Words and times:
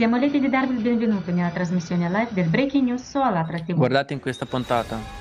siamo 0.00 0.16
lieti 0.16 0.40
di 0.40 0.48
darvi 0.48 0.76
il 0.76 0.80
benvenuto 0.80 1.30
nella 1.30 1.50
trasmissione 1.50 2.08
live 2.08 2.28
del 2.30 2.48
Breaking 2.48 2.86
News 2.86 3.06
su 3.06 3.18
Alatra 3.18 3.58
TV. 3.58 3.74
Guardate 3.74 4.14
in 4.14 4.20
questa 4.20 4.46
puntata. 4.46 5.19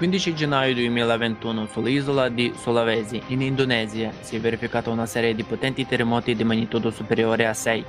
15 0.00 0.34
gennaio 0.34 0.72
2021 0.72 1.66
sull'isola 1.66 2.30
di 2.30 2.54
Sulawesi, 2.56 3.20
in 3.26 3.42
Indonesia, 3.42 4.10
si 4.20 4.34
è 4.34 4.40
verificata 4.40 4.88
una 4.88 5.04
serie 5.04 5.34
di 5.34 5.42
potenti 5.42 5.86
terremoti 5.86 6.34
di 6.34 6.42
magnitudo 6.42 6.90
superiore 6.90 7.46
a 7.46 7.52
6. 7.52 7.84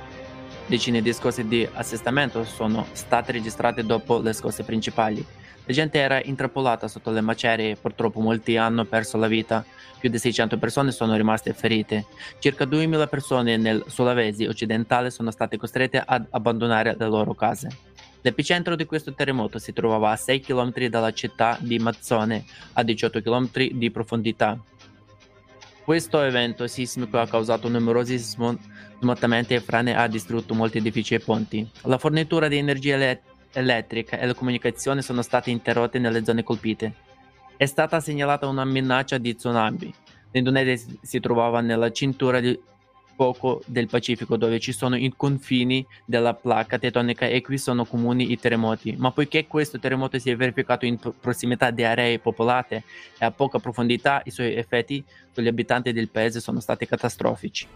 Decine 0.66 1.00
di 1.00 1.10
scosse 1.14 1.48
di 1.48 1.66
assestamento 1.72 2.44
sono 2.44 2.84
state 2.92 3.32
registrate 3.32 3.86
dopo 3.86 4.18
le 4.18 4.34
scosse 4.34 4.62
principali. 4.62 5.24
La 5.64 5.72
gente 5.72 5.98
era 5.98 6.22
intrappolata 6.22 6.86
sotto 6.86 7.10
le 7.10 7.22
macerie 7.22 7.70
e 7.70 7.76
purtroppo 7.76 8.20
molti 8.20 8.58
hanno 8.58 8.84
perso 8.84 9.16
la 9.16 9.26
vita. 9.26 9.64
Più 9.98 10.10
di 10.10 10.18
600 10.18 10.58
persone 10.58 10.92
sono 10.92 11.16
rimaste 11.16 11.54
ferite. 11.54 12.04
Circa 12.38 12.66
2000 12.66 13.06
persone 13.06 13.56
nel 13.56 13.84
Sulawesi 13.86 14.44
occidentale 14.44 15.08
sono 15.08 15.30
state 15.30 15.56
costrette 15.56 16.02
ad 16.04 16.26
abbandonare 16.28 16.94
le 16.98 17.06
loro 17.08 17.32
case. 17.32 17.91
L'epicentro 18.22 18.76
di 18.76 18.84
questo 18.84 19.12
terremoto 19.14 19.58
si 19.58 19.72
trovava 19.72 20.12
a 20.12 20.16
6 20.16 20.40
km 20.40 20.86
dalla 20.86 21.12
città 21.12 21.58
di 21.60 21.78
Mazzone, 21.78 22.44
a 22.74 22.82
18 22.84 23.20
km 23.20 23.50
di 23.72 23.90
profondità. 23.90 24.58
Questo 25.84 26.22
evento 26.22 26.68
sismico 26.68 27.18
ha 27.18 27.26
causato 27.26 27.68
numerosi 27.68 28.16
smottamenti 28.16 29.54
e 29.54 29.60
frane 29.60 29.96
ha 29.96 30.06
distrutto 30.06 30.54
molti 30.54 30.78
edifici 30.78 31.14
e 31.14 31.18
ponti. 31.18 31.68
La 31.82 31.98
fornitura 31.98 32.46
di 32.46 32.58
energia 32.58 32.94
ele- 32.94 33.22
elettrica 33.52 34.16
e 34.20 34.26
le 34.26 34.34
comunicazioni 34.34 35.02
sono 35.02 35.22
state 35.22 35.50
interrotte 35.50 35.98
nelle 35.98 36.24
zone 36.24 36.44
colpite. 36.44 36.94
È 37.56 37.66
stata 37.66 37.98
segnalata 37.98 38.46
una 38.46 38.64
minaccia 38.64 39.18
di 39.18 39.34
tsunami. 39.34 39.92
L'Indonesia 40.30 40.86
si 41.02 41.18
trovava 41.18 41.60
nella 41.60 41.90
cintura 41.90 42.38
di 42.38 42.56
fuoco 43.14 43.62
del 43.66 43.88
Pacifico 43.88 44.36
dove 44.36 44.58
ci 44.58 44.72
sono 44.72 44.96
i 44.96 45.12
confini 45.16 45.86
della 46.04 46.34
placca 46.34 46.78
tettonica 46.78 47.26
e 47.26 47.40
qui 47.40 47.58
sono 47.58 47.84
comuni 47.84 48.32
i 48.32 48.38
terremoti. 48.38 48.94
Ma 48.96 49.10
poiché 49.10 49.46
questo 49.46 49.78
terremoto 49.78 50.18
si 50.18 50.30
è 50.30 50.36
verificato 50.36 50.86
in 50.86 50.98
pro- 50.98 51.14
prossimità 51.18 51.70
di 51.70 51.84
aree 51.84 52.18
popolate 52.18 52.84
e 53.18 53.24
a 53.24 53.30
poca 53.30 53.58
profondità, 53.58 54.22
i 54.24 54.30
suoi 54.30 54.54
effetti 54.54 55.04
sugli 55.32 55.48
abitanti 55.48 55.92
del 55.92 56.08
paese 56.08 56.40
sono 56.40 56.60
stati 56.60 56.86
catastrofici. 56.86 57.66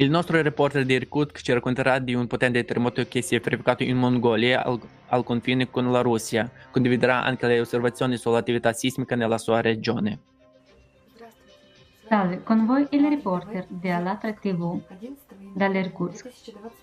Il 0.00 0.08
nostro 0.08 0.40
reporter 0.40 0.86
di 0.86 0.94
Irkutsk 0.94 1.42
ci 1.42 1.52
racconterà 1.52 1.98
di 1.98 2.14
un 2.14 2.26
potente 2.26 2.64
terremoto 2.64 3.06
che 3.06 3.20
si 3.20 3.34
è 3.34 3.40
verificato 3.40 3.82
in 3.82 3.98
Mongolia 3.98 4.64
al, 4.64 4.80
al 5.08 5.24
confine 5.24 5.68
con 5.68 5.92
la 5.92 6.00
Russia. 6.00 6.50
Condividerà 6.70 7.22
anche 7.22 7.46
le 7.46 7.60
osservazioni 7.60 8.16
sull'attività 8.16 8.72
sismica 8.72 9.14
nella 9.14 9.36
sua 9.36 9.60
regione. 9.60 10.18
Salve, 12.08 12.42
con 12.42 12.64
voi 12.64 12.86
il 12.92 13.06
reporter 13.10 13.66
di 13.68 13.90
Alatra 13.90 14.32
TV 14.32 14.80
dall'Irkutsk. 15.52 16.28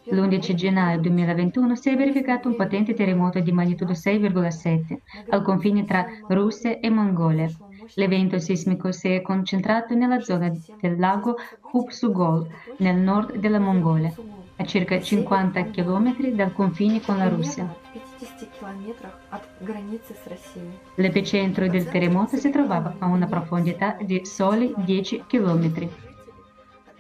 L'11 0.05 0.53
gennaio 0.53 1.00
2021 1.00 1.75
si 1.75 1.89
è 1.89 1.95
verificato 1.95 2.47
un 2.47 2.55
potente 2.55 2.94
terremoto 2.94 3.39
di 3.39 3.51
magnitudo 3.51 3.94
6,7 3.94 4.97
al 5.29 5.41
confine 5.41 5.85
tra 5.85 6.05
Russia 6.28 6.79
e 6.79 6.89
Mongolia. 6.89 7.50
L'evento 7.95 8.38
sismico 8.39 8.91
si 8.91 9.09
è 9.09 9.22
concentrato 9.22 9.95
nella 9.95 10.19
zona 10.19 10.51
del 10.81 10.97
lago 10.97 11.38
Hupsugol, 11.72 12.47
nel 12.77 12.97
nord 12.97 13.38
della 13.38 13.59
Mongolia, 13.59 14.13
a 14.57 14.66
circa 14.66 15.00
50 15.00 15.69
km 15.69 16.31
dal 16.31 16.53
confine 16.53 17.01
con 17.01 17.17
la 17.17 17.29
Russia. 17.29 17.73
L'epicentro 20.95 21.67
del 21.67 21.88
terremoto 21.88 22.35
si 22.35 22.50
trovava 22.50 22.95
a 23.00 23.06
una 23.06 23.27
profondità 23.27 23.97
di 24.01 24.25
soli 24.25 24.73
10 24.75 25.23
km. 25.27 25.89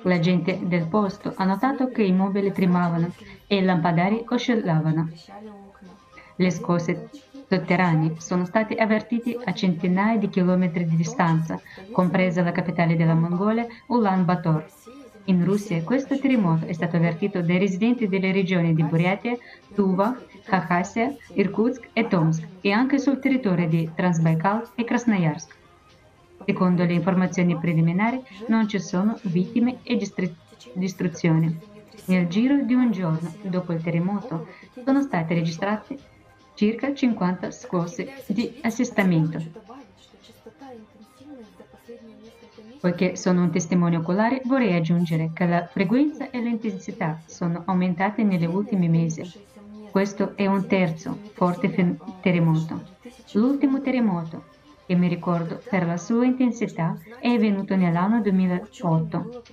La 0.03 0.19
gente 0.19 0.59
del 0.61 0.87
posto 0.87 1.33
ha 1.35 1.43
notato 1.43 1.89
che 1.89 2.03
i 2.03 2.11
mobili 2.11 2.51
tremavano 2.51 3.11
e 3.47 3.57
i 3.57 3.63
lampadari 3.63 4.23
oscillavano. 4.27 5.09
Le 6.35 6.51
scosse 6.51 7.09
sotterranei 7.49 8.15
sono 8.19 8.45
stati 8.45 8.75
avvertiti 8.75 9.37
a 9.43 9.53
centinaia 9.53 10.17
di 10.17 10.29
chilometri 10.29 10.85
di 10.85 10.95
distanza, 10.95 11.59
compresa 11.91 12.43
la 12.43 12.51
capitale 12.51 12.95
della 12.95 13.15
Mongolia, 13.15 13.65
Ulaanbaatar. 13.87 14.65
In 15.25 15.43
Russia 15.43 15.81
questo 15.83 16.17
terremoto 16.19 16.65
è 16.67 16.73
stato 16.73 16.95
avvertito 16.95 17.41
dai 17.41 17.57
residenti 17.57 18.07
delle 18.07 18.31
regioni 18.31 18.73
di 18.73 18.83
Buryatia, 18.83 19.35
Tuva, 19.73 20.15
Khakassia, 20.43 21.13
Irkutsk 21.33 21.89
e 21.91 22.07
Tomsk 22.07 22.47
e 22.61 22.71
anche 22.71 22.99
sul 22.99 23.19
territorio 23.19 23.67
di 23.67 23.89
Transbaikal 23.93 24.69
e 24.75 24.83
Krasnoyarsk. 24.83 25.56
Secondo 26.45 26.85
le 26.85 26.93
informazioni 26.93 27.57
preliminari 27.57 28.21
non 28.47 28.67
ci 28.67 28.79
sono 28.79 29.17
vittime 29.23 29.79
e 29.83 29.97
distruzioni. 30.73 31.59
Nel 32.05 32.27
giro 32.27 32.63
di 32.63 32.73
un 32.73 32.91
giorno 32.91 33.33
dopo 33.41 33.73
il 33.73 33.81
terremoto 33.81 34.47
sono 34.83 35.01
state 35.01 35.33
registrate 35.33 35.97
circa 36.53 36.93
50 36.93 37.51
scosse 37.51 38.23
di 38.27 38.59
assestamento. 38.61 39.65
Poiché 42.79 43.15
sono 43.15 43.41
un 43.41 43.51
testimone 43.51 43.97
oculare, 43.97 44.41
vorrei 44.45 44.75
aggiungere 44.75 45.31
che 45.33 45.45
la 45.45 45.65
frequenza 45.65 46.29
e 46.29 46.39
l'intensità 46.39 47.19
sono 47.25 47.63
aumentate 47.65 48.23
negli 48.23 48.45
ultimi 48.45 48.87
mesi. 48.87 49.29
Questo 49.91 50.37
è 50.37 50.45
un 50.45 50.67
terzo 50.67 51.17
forte 51.33 51.97
terremoto. 52.21 52.95
L'ultimo 53.33 53.81
terremoto, 53.81 54.43
che 54.87 54.95
mi 54.95 55.09
ricordo 55.09 55.61
per 55.69 55.85
la 55.85 55.97
sua 55.97 56.25
intensità, 56.25 56.97
è 57.19 57.27
avvenuto 57.27 57.75
nell'anno 57.75 58.21
2008. 58.21 59.43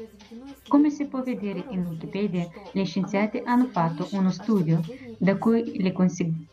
Come 0.69 0.91
si 0.91 1.07
può 1.07 1.23
vedere 1.23 1.65
in 1.71 1.87
Wikipedia, 1.87 2.49
gli 2.71 2.85
scienziati 2.85 3.43
hanno 3.45 3.67
fatto 3.67 4.07
uno 4.13 4.31
studio 4.31 4.81
da 5.19 5.37
cui 5.37 5.83
le 5.83 5.91
conseguenze 5.91 6.53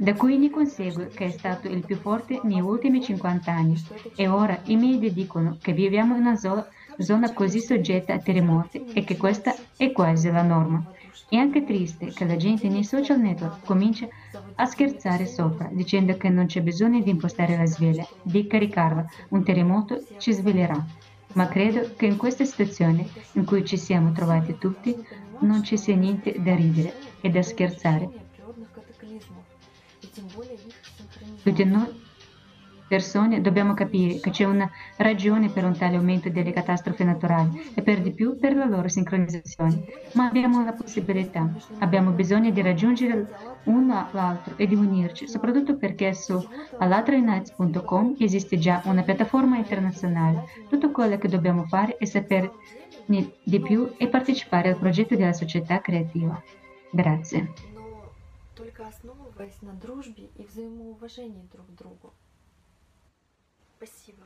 da 0.00 0.14
cui 0.14 0.38
ne 0.38 0.48
consegue 0.48 1.08
che 1.08 1.24
è 1.24 1.30
stato 1.30 1.66
il 1.66 1.84
più 1.84 1.96
forte 1.96 2.38
negli 2.44 2.60
ultimi 2.60 3.02
50 3.02 3.50
anni 3.50 3.74
e 4.14 4.28
ora 4.28 4.60
i 4.66 4.76
media 4.76 5.10
dicono 5.10 5.58
che 5.60 5.72
viviamo 5.72 6.14
in 6.14 6.20
una 6.20 6.36
zo- 6.36 6.68
zona 6.98 7.32
così 7.32 7.58
soggetta 7.58 8.14
a 8.14 8.20
terremoti 8.20 8.84
e 8.92 9.02
che 9.02 9.16
questa 9.16 9.52
è 9.76 9.90
quasi 9.90 10.30
la 10.30 10.42
norma. 10.42 10.84
È 11.28 11.36
anche 11.36 11.64
triste 11.64 12.12
che 12.12 12.24
la 12.24 12.36
gente 12.36 12.68
nei 12.68 12.84
social 12.84 13.18
network 13.20 13.64
comincia 13.64 14.06
a 14.54 14.64
scherzare 14.66 15.26
sopra, 15.26 15.68
dicendo 15.72 16.16
che 16.16 16.28
non 16.28 16.46
c'è 16.46 16.60
bisogno 16.60 17.00
di 17.00 17.10
impostare 17.10 17.56
la 17.56 17.66
sveglia, 17.66 18.06
di 18.22 18.46
caricarla, 18.46 19.06
un 19.30 19.44
terremoto 19.44 20.02
ci 20.18 20.32
sveglierà. 20.32 20.84
Ma 21.34 21.46
credo 21.48 21.94
che 21.96 22.06
in 22.06 22.16
questa 22.16 22.44
situazione 22.44 23.06
in 23.32 23.44
cui 23.44 23.64
ci 23.64 23.76
siamo 23.76 24.12
trovati 24.12 24.56
tutti 24.58 24.96
non 25.40 25.62
ci 25.62 25.76
sia 25.76 25.94
niente 25.94 26.34
da 26.38 26.54
ridere 26.54 26.94
e 27.20 27.28
da 27.30 27.42
scherzare. 27.42 28.08
Tutti 31.42 31.64
noi 31.64 31.97
persone 32.93 33.41
dobbiamo 33.41 33.73
capire 33.73 34.19
che 34.19 34.29
c'è 34.29 34.43
una 34.43 34.69
ragione 34.97 35.49
per 35.49 35.65
un 35.65 35.75
tale 35.75 35.95
aumento 35.95 36.29
delle 36.29 36.51
catastrofi 36.51 37.03
naturali 37.03 37.71
e 37.73 37.81
per 37.81 38.01
di 38.01 38.11
più 38.11 38.37
per 38.37 38.55
la 38.55 38.65
loro 38.65 38.87
sincronizzazione, 38.87 39.85
ma 40.13 40.27
abbiamo 40.27 40.63
la 40.63 40.73
possibilità, 40.73 41.51
abbiamo 41.79 42.11
bisogno 42.11 42.51
di 42.51 42.61
raggiungere 42.61 43.27
uno 43.63 44.07
l'altro 44.11 44.57
e 44.57 44.67
di 44.67 44.75
unirci, 44.75 45.27
soprattutto 45.27 45.75
perché 45.75 46.13
su 46.13 46.39
alatraunites.com 46.77 48.15
esiste 48.19 48.59
già 48.59 48.81
una 48.85 49.01
piattaforma 49.01 49.57
internazionale. 49.57 50.43
Tutto 50.69 50.91
quello 50.91 51.17
che 51.17 51.29
dobbiamo 51.29 51.63
fare 51.63 51.97
è 51.97 52.05
sapere 52.05 52.51
di 53.05 53.59
più 53.59 53.91
e 53.97 54.07
partecipare 54.07 54.69
al 54.69 54.77
progetto 54.77 55.15
della 55.15 55.33
società 55.33 55.81
creativa. 55.81 56.41
Grazie. 56.91 57.71
только 58.55 58.87
основываясь 58.87 59.61
на 59.61 59.73
дружбе 59.73 60.29
и 60.35 60.45
взаимоуважении 60.45 61.49
друг 61.51 61.67
к 61.67 61.71
другу. 61.71 62.13
Спасибо. 63.77 64.23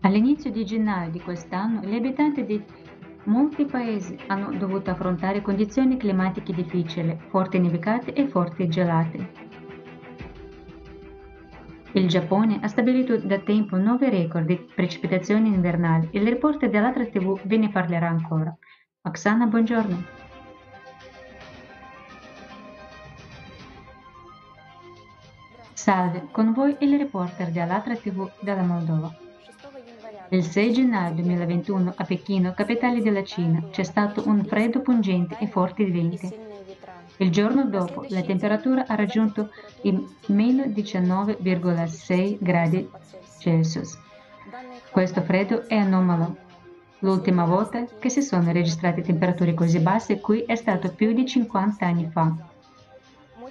All'inizio 0.00 0.50
di 0.50 0.64
gennaio 0.64 1.10
di 1.10 1.20
quest'anno, 1.20 1.80
gli 1.80 1.94
abitanti 1.94 2.44
di 2.44 2.62
molti 3.24 3.64
paesi 3.64 4.16
hanno 4.26 4.52
dovuto 4.56 4.90
affrontare 4.90 5.40
condizioni 5.40 5.96
climatiche 5.96 6.52
difficili, 6.52 7.18
forti 7.28 7.58
nevicate 7.58 8.12
e 8.12 8.28
forti 8.28 8.68
gelate. 8.68 9.52
Il 11.92 12.06
Giappone 12.08 12.58
ha 12.60 12.68
stabilito 12.68 13.16
da 13.16 13.38
tempo 13.38 13.76
nuovi 13.76 14.10
record 14.10 14.46
di 14.46 14.56
precipitazioni 14.56 15.48
invernali. 15.48 16.08
Il 16.12 16.26
reporter 16.28 16.68
dell'altra 16.68 17.06
TV 17.06 17.40
ve 17.44 17.56
ne 17.56 17.70
parlerà 17.70 18.08
ancora. 18.08 18.54
Oksana, 19.02 19.46
buongiorno. 19.46 20.04
Salve, 25.89 26.27
con 26.29 26.53
voi 26.53 26.75
il 26.81 26.99
reporter 26.99 27.49
dell'altra 27.49 27.95
TV 27.95 28.29
della 28.41 28.61
Moldova. 28.61 29.11
Il 30.29 30.43
6 30.43 30.71
gennaio 30.71 31.15
2021 31.15 31.93
a 31.95 32.03
Pechino, 32.03 32.53
capitale 32.53 33.01
della 33.01 33.23
Cina, 33.23 33.63
c'è 33.71 33.81
stato 33.81 34.27
un 34.27 34.45
freddo 34.45 34.81
pungente 34.81 35.37
e 35.39 35.47
forti 35.47 35.85
venti. 35.85 36.31
Il 37.17 37.31
giorno 37.31 37.65
dopo 37.65 38.05
la 38.09 38.21
temperatura 38.21 38.85
ha 38.85 38.93
raggiunto 38.93 39.49
i 39.81 40.07
meno 40.27 40.65
19,6 40.65 42.37
gradi 42.39 42.87
Celsius. 43.39 43.97
Questo 44.91 45.21
freddo 45.23 45.67
è 45.67 45.75
anomalo. 45.75 46.37
L'ultima 46.99 47.45
volta 47.45 47.83
che 47.97 48.09
si 48.09 48.21
sono 48.21 48.51
registrate 48.51 49.01
temperature 49.01 49.55
così 49.55 49.79
basse 49.79 50.19
qui 50.19 50.41
è 50.41 50.53
stato 50.53 50.93
più 50.93 51.13
di 51.13 51.25
50 51.25 51.83
anni 51.83 52.07
fa. 52.11 52.48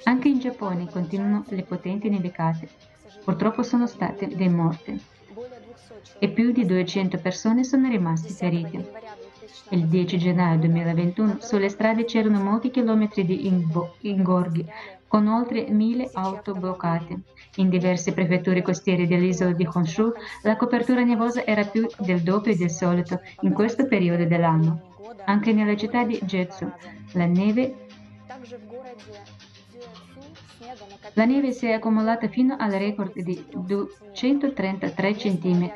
Anche 0.04 0.28
in 0.28 0.38
Giappone 0.38 0.88
continuano 0.90 1.44
le 1.48 1.62
potenti 1.62 2.08
nevicate. 2.08 2.68
Purtroppo 3.24 3.62
sono 3.62 3.86
state 3.86 4.28
dei 4.28 4.48
morti 4.48 5.00
e 6.18 6.28
più 6.28 6.52
di 6.52 6.64
200 6.64 7.18
persone 7.18 7.64
sono 7.64 7.88
rimaste 7.88 8.30
ferite. 8.30 8.90
Il 9.70 9.86
10 9.86 10.18
gennaio 10.18 10.58
2021 10.60 11.38
sulle 11.40 11.68
strade 11.68 12.04
c'erano 12.04 12.42
molti 12.42 12.70
chilometri 12.70 13.24
di 13.24 13.46
ingorghi, 14.00 14.64
con 15.06 15.26
oltre 15.26 15.66
mille 15.68 16.08
auto 16.12 16.52
bloccate. 16.52 17.20
In 17.56 17.68
diverse 17.68 18.12
prefetture 18.12 18.62
costiere 18.62 19.06
dell'isola 19.06 19.52
di 19.52 19.68
Honshu 19.70 20.12
la 20.42 20.56
copertura 20.56 21.02
nevosa 21.02 21.44
era 21.44 21.64
più 21.64 21.86
del 21.98 22.22
doppio 22.22 22.56
del 22.56 22.70
solito 22.70 23.20
in 23.40 23.52
questo 23.52 23.86
periodo 23.86 24.24
dell'anno. 24.24 24.96
Anche 25.24 25.52
nella 25.52 25.76
città 25.76 26.04
di 26.04 26.18
Jetsu 26.22 26.70
la 27.12 27.26
neve 27.26 27.86
la 31.14 31.24
neve 31.24 31.52
si 31.52 31.66
è 31.66 31.72
accumulata 31.72 32.28
fino 32.28 32.56
al 32.58 32.72
record 32.72 33.18
di 33.20 33.44
233 33.52 35.14
cm. 35.14 35.72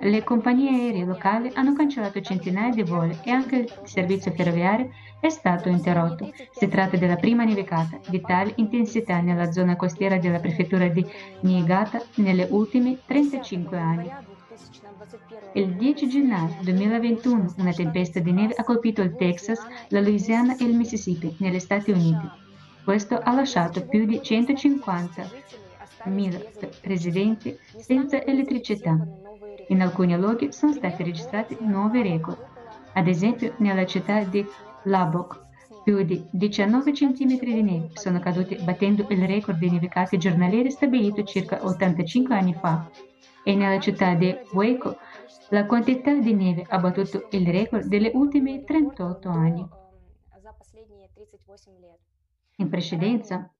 Le 0.00 0.22
compagnie 0.24 0.70
aeree 0.70 1.04
locali 1.04 1.50
hanno 1.54 1.72
cancellato 1.72 2.20
centinaia 2.20 2.70
di 2.70 2.82
voli 2.82 3.16
e 3.24 3.30
anche 3.30 3.56
il 3.56 3.72
servizio 3.84 4.32
ferroviario 4.32 4.90
è 5.20 5.28
stato 5.28 5.68
interrotto. 5.68 6.30
Si 6.52 6.68
tratta 6.68 6.96
della 6.96 7.16
prima 7.16 7.44
nevicata 7.44 7.98
di 8.08 8.20
tale 8.20 8.52
intensità 8.56 9.20
nella 9.20 9.50
zona 9.50 9.76
costiera 9.76 10.18
della 10.18 10.38
prefettura 10.38 10.88
di 10.88 11.04
Niigata 11.40 12.02
negli 12.16 12.46
ultimi 12.50 12.98
35 13.04 13.78
anni. 13.78 14.10
Il 15.52 15.74
10 15.74 16.08
gennaio 16.08 16.56
2021 16.62 17.54
una 17.58 17.72
tempesta 17.72 18.20
di 18.20 18.32
neve 18.32 18.54
ha 18.54 18.64
colpito 18.64 19.02
il 19.02 19.16
Texas, 19.16 19.60
la 19.88 20.00
Louisiana 20.00 20.56
e 20.56 20.64
il 20.64 20.76
Mississippi 20.76 21.36
negli 21.38 21.58
Stati 21.58 21.90
Uniti. 21.90 22.44
Questo 22.86 23.18
ha 23.18 23.34
lasciato 23.34 23.84
più 23.84 24.04
di 24.04 24.20
150.000 24.20 26.68
residenti 26.82 27.58
senza 27.78 28.24
elettricità. 28.24 28.96
In 29.70 29.82
alcuni 29.82 30.16
luoghi 30.16 30.52
sono 30.52 30.72
stati 30.72 31.02
registrati 31.02 31.56
nuovi 31.62 32.02
record. 32.02 32.38
Ad 32.92 33.08
esempio, 33.08 33.54
nella 33.56 33.84
città 33.86 34.22
di 34.22 34.46
Labok, 34.84 35.42
più 35.82 36.00
di 36.04 36.24
19 36.30 36.92
cm 36.92 37.40
di 37.40 37.62
neve 37.62 37.90
sono 37.94 38.20
caduti 38.20 38.54
battendo 38.62 39.04
il 39.08 39.26
record 39.26 39.58
di 39.58 39.68
nevicate 39.68 40.16
giornaliere 40.16 40.70
stabilito 40.70 41.24
circa 41.24 41.66
85 41.66 42.36
anni 42.36 42.54
fa. 42.54 42.88
E 43.42 43.56
nella 43.56 43.80
città 43.80 44.14
di 44.14 44.32
Waco 44.52 44.96
la 45.48 45.66
quantità 45.66 46.14
di 46.14 46.34
neve 46.34 46.64
ha 46.68 46.78
battuto 46.78 47.26
il 47.30 47.48
record 47.48 47.86
degli 47.86 48.12
ultimi 48.14 48.62
38 48.62 49.28
anni. 49.28 49.68
In 52.58 52.70
precedenza, 52.70 53.50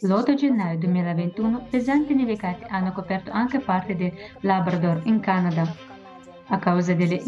l'8 0.00 0.34
gennaio 0.34 0.78
2021, 0.78 1.66
pesanti 1.68 2.14
nevicate 2.14 2.64
hanno 2.64 2.92
coperto 2.92 3.30
anche 3.30 3.58
parte 3.58 3.94
del 3.94 4.10
Labrador 4.40 5.02
in 5.04 5.20
Canada. 5.20 5.70
A 6.46 6.58
causa 6.58 6.94
delle 6.94 7.20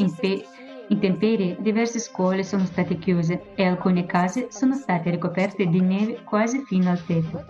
intemperie, 0.88 1.58
diverse 1.60 1.98
scuole 1.98 2.42
sono 2.42 2.64
state 2.64 2.96
chiuse 2.96 3.54
e 3.54 3.66
alcune 3.66 4.06
case 4.06 4.46
sono 4.50 4.74
state 4.76 5.10
ricoperte 5.10 5.66
di 5.66 5.80
neve 5.82 6.22
quasi 6.24 6.64
fino 6.64 6.88
al 6.88 7.04
tetto. 7.04 7.44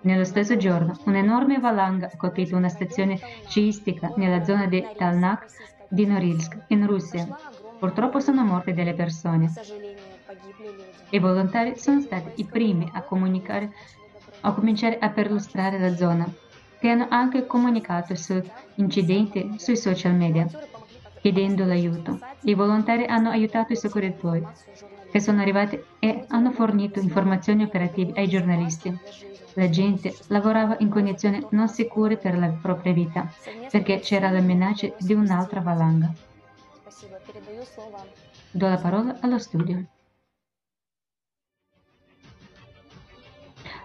Nello 0.00 0.24
stesso 0.24 0.56
giorno, 0.56 0.98
un'enorme 1.04 1.58
valanga 1.58 2.06
ha 2.10 2.16
colpito 2.16 2.56
una 2.56 2.70
stazione 2.70 3.20
sciistica 3.48 4.14
nella 4.16 4.42
zona 4.44 4.64
di 4.66 4.82
Talnak 4.96 5.46
di 5.90 6.06
Norilsk, 6.06 6.64
in 6.68 6.86
Russia. 6.86 7.26
Purtroppo 7.78 8.18
sono 8.18 8.44
morte 8.44 8.72
delle 8.72 8.94
persone. 8.94 9.52
I 11.10 11.18
volontari 11.18 11.76
sono 11.78 12.00
stati 12.00 12.40
i 12.40 12.44
primi 12.44 12.88
a, 12.92 12.98
a 12.98 14.52
cominciare 14.52 14.98
a 14.98 15.10
perlustrare 15.10 15.78
la 15.78 15.94
zona, 15.96 16.30
che 16.78 16.88
hanno 16.88 17.06
anche 17.08 17.46
comunicato 17.46 18.14
sull'incidente 18.14 19.54
sui 19.56 19.76
social 19.76 20.14
media, 20.14 20.46
chiedendo 21.20 21.64
l'aiuto. 21.64 22.18
I 22.42 22.54
volontari 22.54 23.04
hanno 23.04 23.30
aiutato 23.30 23.72
i 23.72 23.76
soccorritori, 23.76 24.46
che 25.10 25.20
sono 25.20 25.40
arrivati 25.40 25.82
e 25.98 26.24
hanno 26.28 26.52
fornito 26.52 27.00
informazioni 27.00 27.64
operative 27.64 28.12
ai 28.20 28.28
giornalisti. 28.28 28.96
La 29.54 29.68
gente 29.68 30.14
lavorava 30.28 30.76
in 30.80 30.88
condizioni 30.88 31.44
non 31.50 31.68
sicure 31.68 32.16
per 32.16 32.38
la 32.38 32.48
propria 32.48 32.92
vita, 32.92 33.32
perché 33.70 33.98
c'era 34.00 34.30
la 34.30 34.40
minaccia 34.40 34.88
di 34.98 35.14
un'altra 35.14 35.60
valanga. 35.60 36.12
Do 38.50 38.68
la 38.68 38.76
parola 38.76 39.16
allo 39.20 39.38
studio. 39.38 39.84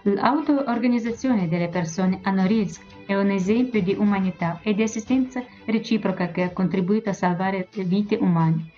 L'auto-organizzazione 0.06 1.48
delle 1.48 1.68
persone 1.68 2.20
a 2.24 2.30
Norilsk 2.30 3.06
è 3.06 3.14
un 3.14 3.30
esempio 3.30 3.80
di 3.80 3.94
umanità 3.98 4.60
e 4.62 4.74
di 4.74 4.82
assistenza 4.82 5.42
reciproca 5.64 6.28
che 6.28 6.42
ha 6.42 6.52
contribuito 6.52 7.08
a 7.08 7.14
salvare 7.14 7.68
vite 7.72 8.18
umane. 8.20 8.70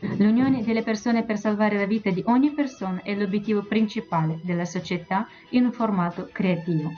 L'unione 0.00 0.64
delle 0.64 0.82
persone 0.82 1.24
per 1.24 1.38
salvare 1.38 1.78
la 1.78 1.86
vita 1.86 2.10
di 2.10 2.24
ogni 2.26 2.50
persona 2.50 3.02
è 3.02 3.14
l'obiettivo 3.14 3.62
principale 3.62 4.40
della 4.42 4.64
società 4.64 5.28
in 5.50 5.66
un 5.66 5.72
formato 5.72 6.28
creativo. 6.32 6.90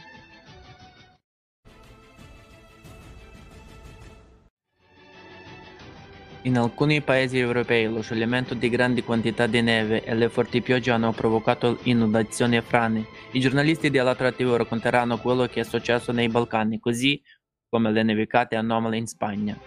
In 6.47 6.59
alcuni 6.59 7.01
paesi 7.01 7.39
europei 7.39 7.87
lo 7.87 8.03
scioglimento 8.03 8.53
di 8.53 8.69
grandi 8.69 9.03
quantità 9.03 9.47
di 9.47 9.63
neve 9.63 10.05
e 10.05 10.15
le 10.15 10.29
forti 10.29 10.61
piogge 10.61 10.91
hanno 10.91 11.11
provocato 11.13 11.79
inondazioni 11.85 12.57
e 12.57 12.61
frane. 12.61 13.07
I 13.31 13.41
giornalisti 13.41 13.89
della 13.89 14.15
TV 14.15 14.55
racconteranno 14.55 15.17
quello 15.17 15.47
che 15.47 15.61
è 15.61 15.65
successo 15.65 16.13
nei 16.13 16.29
Balcani, 16.29 16.79
così 16.81 17.19
come 17.67 17.91
le 17.91 18.03
nevicate 18.03 18.57
anomale 18.57 18.99
in 18.99 19.07
Spagna. 19.07 19.59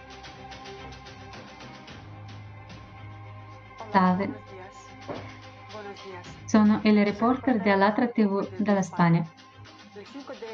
Salve, 3.90 4.42
sono 6.44 6.80
il 6.84 7.04
reporter 7.04 7.60
dell'Altra 7.60 8.06
TV 8.06 8.48
della 8.56 8.82
Spagna. 8.82 9.28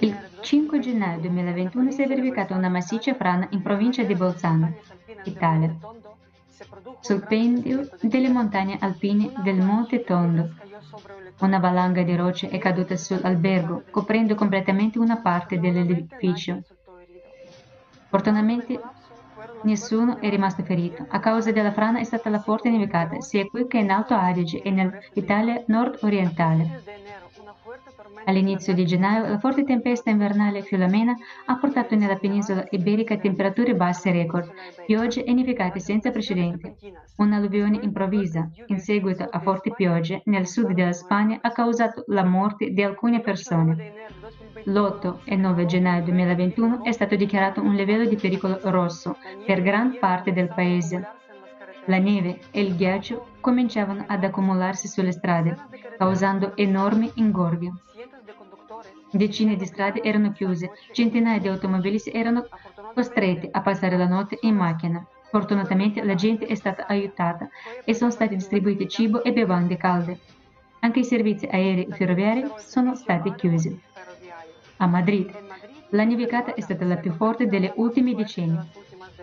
Il 0.01 0.17
5 0.41 0.79
gennaio 0.79 1.21
2021 1.21 1.91
si 1.91 2.03
è 2.03 2.07
verificata 2.07 2.55
una 2.55 2.69
massiccia 2.69 3.15
frana 3.15 3.47
in 3.51 3.63
provincia 3.63 4.03
di 4.03 4.15
Bolzano, 4.15 4.75
Italia 5.25 5.77
sul 7.01 7.27
pendio 7.27 7.89
delle 8.01 8.31
montagne 8.31 8.79
alpine 8.81 9.33
del 9.43 9.57
Monte 9.57 10.05
Tondo. 10.05 10.51
Una 11.41 11.59
valanga 11.59 12.03
di 12.03 12.15
rocce 12.17 12.49
è 12.49 12.59
caduta 12.59 12.97
sull'albergo, 12.97 13.83
coprendo 13.91 14.35
completamente 14.35 14.99
una 14.99 15.17
parte 15.17 15.59
dell'edificio. 15.59 16.63
Fortunatamente 18.09 18.81
nessuno 19.63 20.19
è 20.21 20.31
rimasto 20.31 20.63
ferito. 20.63 21.05
A 21.09 21.19
causa 21.19 21.51
della 21.51 21.73
frana 21.73 21.99
è 21.99 22.05
stata 22.05 22.31
la 22.31 22.41
forte 22.41 22.71
nevicata, 22.71 23.21
sia 23.21 23.45
qui 23.45 23.67
che 23.67 23.79
in 23.79 23.91
Alto 23.91 24.15
Adige 24.15 24.63
e 24.63 24.71
nell'Italia 24.71 25.63
nord-orientale. 25.67 26.83
All'inizio 28.27 28.75
di 28.75 28.85
gennaio 28.85 29.27
la 29.27 29.39
forte 29.39 29.65
tempesta 29.65 30.11
invernale 30.11 30.63
Filomena 30.63 31.15
ha 31.47 31.57
portato 31.57 31.95
nella 31.95 32.17
penisola 32.17 32.67
iberica 32.71 33.17
temperature 33.17 33.75
basse 33.75 34.13
record, 34.13 34.51
piogge 34.87 35.25
e 35.25 35.33
nevicate 35.33 35.79
senza 35.81 36.11
precedenti. 36.11 36.73
Un'alluvione 37.17 37.79
improvvisa, 37.83 38.49
in 38.67 38.79
seguito 38.79 39.27
a 39.29 39.41
forti 39.41 39.73
piogge, 39.75 40.23
nel 40.25 40.47
sud 40.47 40.73
della 40.73 40.93
Spagna 40.93 41.39
ha 41.41 41.51
causato 41.51 42.05
la 42.09 42.25
morte 42.25 42.71
di 42.71 42.83
alcune 42.83 43.21
persone. 43.21 43.93
L'8 44.65 45.19
e 45.25 45.37
9 45.37 45.67
gennaio 45.67 46.05
2021 46.05 46.85
è 46.85 46.93
stato 46.93 47.17
dichiarato 47.17 47.61
un 47.61 47.75
livello 47.75 48.07
di 48.07 48.17
pericolo 48.17 48.59
rosso 48.63 49.17
per 49.45 49.61
gran 49.63 49.99
parte 49.99 50.33
del 50.33 50.49
paese. 50.49 51.07
La 51.87 51.99
neve 51.99 52.41
e 52.51 52.63
il 52.63 52.75
ghiaccio 52.77 53.33
cominciavano 53.45 54.07
ad 54.09 54.25
accumularsi 54.25 54.89
sulle 54.89 55.13
strade, 55.13 55.55
causando 55.99 56.57
enormi 56.57 57.11
ingorghi. 57.17 57.71
Decine 59.13 59.57
di 59.57 59.67
strade 59.67 60.03
erano 60.03 60.33
chiuse, 60.33 60.71
centinaia 60.93 61.39
di 61.39 61.49
automobilisti 61.49 62.11
erano 62.11 62.47
costretti 62.95 63.47
a 63.51 63.61
passare 63.61 63.99
la 63.99 64.09
notte 64.09 64.39
in 64.41 64.57
macchina. 64.57 65.07
Fortunatamente 65.31 66.03
la 66.03 66.15
gente 66.15 66.47
è 66.47 66.55
stata 66.55 66.87
aiutata 66.87 67.47
e 67.85 67.93
sono 67.93 68.11
stati 68.11 68.35
distribuiti 68.35 68.89
cibo 68.89 69.23
e 69.23 69.31
bevande 69.35 69.77
calde. 69.77 70.21
Anche 70.81 71.01
i 71.01 71.05
servizi 71.05 71.45
aerei 71.45 71.85
e 71.85 71.95
ferroviari 71.95 72.51
sono 72.57 72.95
stati 72.95 73.35
chiusi. 73.35 73.79
A 74.79 74.87
Madrid, 74.87 75.31
la 75.91 76.05
nevicata 76.05 76.55
è 76.55 76.61
stata 76.63 76.87
la 76.87 76.97
più 76.97 77.13
forte 77.13 77.47
delle 77.47 77.73
ultime 77.77 78.15
decenni. 78.15 78.59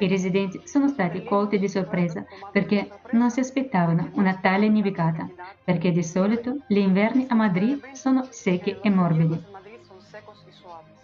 I 0.02 0.08
residenti 0.08 0.62
sono 0.66 0.88
stati 0.88 1.24
colti 1.24 1.60
di 1.60 1.70
sorpresa 1.70 2.26
perché 2.52 2.90
non 3.12 3.30
si 3.30 3.40
aspettavano 3.40 4.10
una 4.14 4.36
tale 4.42 4.68
nevicata, 4.68 5.30
perché 5.64 5.92
di 5.92 6.02
solito 6.02 6.58
gli 6.66 6.80
inverni 6.80 7.28
a 7.30 7.36
Madrid 7.36 7.92
sono 7.92 8.26
secchi 8.32 8.76
e 8.82 8.90
morbidi. 8.90 9.40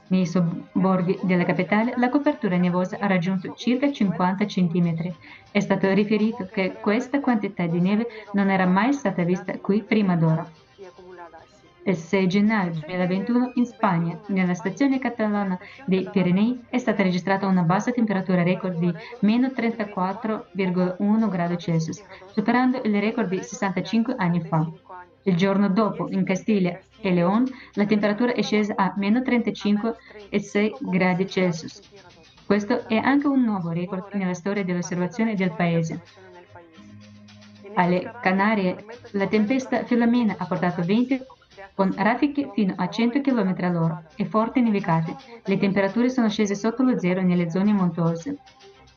Nei 0.07 0.25
sobborghi 0.25 1.19
della 1.21 1.45
capitale 1.45 1.93
la 1.97 2.09
copertura 2.09 2.57
nevosa 2.57 2.97
ha 2.99 3.05
raggiunto 3.05 3.53
circa 3.53 3.91
50 3.91 4.45
cm. 4.45 5.13
È 5.51 5.59
stato 5.59 5.93
riferito 5.93 6.49
che 6.51 6.77
questa 6.81 7.19
quantità 7.19 7.67
di 7.67 7.79
neve 7.79 8.07
non 8.31 8.49
era 8.49 8.65
mai 8.65 8.93
stata 8.93 9.21
vista 9.21 9.59
qui 9.59 9.83
prima 9.83 10.15
d'ora. 10.15 10.49
Il 11.87 11.95
6 11.95 12.27
gennaio 12.27 12.71
2021 12.71 13.51
in 13.53 13.65
Spagna, 13.65 14.19
nella 14.27 14.53
stazione 14.55 14.99
catalana 14.99 15.57
dei 15.85 16.05
Pirenei, 16.11 16.65
è 16.67 16.79
stata 16.79 17.01
registrata 17.01 17.47
una 17.47 17.61
bassa 17.61 17.91
temperatura 17.91 18.43
record 18.43 18.77
di 18.77 18.93
meno 19.21 19.47
34,1 19.47 21.29
gradi 21.29 21.57
Celsius, 21.57 22.03
superando 22.33 22.81
il 22.83 22.99
record 22.99 23.29
di 23.29 23.41
65 23.41 24.15
anni 24.17 24.41
fa. 24.41 24.69
Il 25.23 25.37
giorno 25.37 25.69
dopo, 25.69 26.09
in 26.09 26.25
Castiglia 26.25 26.77
e 26.99 27.13
León, 27.13 27.45
la 27.75 27.85
temperatura 27.85 28.33
è 28.33 28.41
scesa 28.41 28.73
a 28.75 28.93
meno 28.97 29.19
35,6 29.21 30.71
gradi 30.81 31.25
Celsius. 31.25 31.79
Questo 32.45 32.85
è 32.89 32.97
anche 32.97 33.27
un 33.27 33.43
nuovo 33.43 33.69
record 33.69 34.13
nella 34.15 34.33
storia 34.33 34.65
dell'osservazione 34.65 35.35
del 35.35 35.53
paese. 35.55 36.01
Alle 37.75 38.11
Canarie, 38.21 38.83
la 39.11 39.27
tempesta 39.27 39.85
Filomena 39.85 40.35
ha 40.37 40.45
portato 40.45 40.81
20 40.81 41.35
con 41.77 41.93
raffiche 41.95 42.49
fino 42.55 42.73
a 42.75 42.89
100 42.89 43.21
km 43.21 43.55
all'ora 43.59 44.03
e 44.15 44.25
forti 44.25 44.61
nevicate. 44.61 45.15
Le 45.45 45.57
temperature 45.59 46.09
sono 46.09 46.27
scese 46.27 46.55
sotto 46.55 46.81
lo 46.81 46.97
zero 46.97 47.21
nelle 47.21 47.51
zone 47.51 47.71
montuose. 47.71 48.39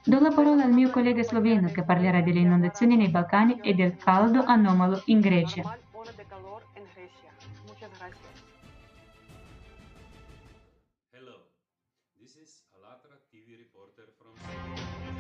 Do 0.02 0.18
la 0.18 0.30
parola 0.30 0.64
al 0.64 0.72
mio 0.72 0.88
collega 0.88 1.22
sloveno 1.22 1.68
che 1.68 1.82
parlerà 1.82 2.22
delle 2.22 2.38
inondazioni 2.38 2.96
nei 2.96 3.10
Balcani 3.10 3.60
e 3.60 3.75
del 3.75 3.99
caldo 3.99 4.42
anomalo 4.44 5.02
in 5.06 5.20
Grecia. 5.20 5.78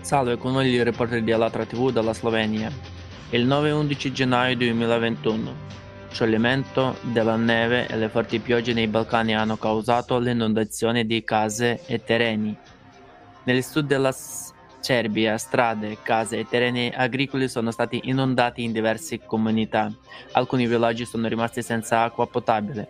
Salve, 0.00 0.38
con 0.38 0.52
noi 0.52 0.70
il 0.70 0.82
reporter 0.82 1.22
di 1.22 1.30
Alatra 1.30 1.66
TV 1.66 1.92
dalla 1.92 2.14
Slovenia. 2.14 2.70
Il 3.32 3.46
9-11 3.46 4.12
gennaio 4.12 4.56
2021 4.56 5.89
Scioglimento 6.10 6.96
della 7.02 7.36
neve 7.36 7.86
e 7.86 7.96
le 7.96 8.08
forti 8.08 8.40
piogge 8.40 8.72
nei 8.72 8.88
Balcani 8.88 9.34
hanno 9.34 9.56
causato 9.56 10.18
l'inondazione 10.18 11.06
di 11.06 11.22
case 11.22 11.80
e 11.86 12.02
terreni. 12.02 12.54
Nel 13.44 13.64
sud 13.64 13.86
della 13.86 14.12
Serbia 14.80 15.38
strade, 15.38 15.98
case 16.02 16.38
e 16.38 16.46
terreni 16.48 16.90
agricoli 16.94 17.48
sono 17.48 17.70
stati 17.70 18.00
inondati 18.04 18.62
in 18.64 18.72
diverse 18.72 19.20
comunità. 19.24 19.92
Alcuni 20.32 20.66
villaggi 20.66 21.04
sono 21.04 21.28
rimasti 21.28 21.62
senza 21.62 22.02
acqua 22.02 22.26
potabile. 22.26 22.88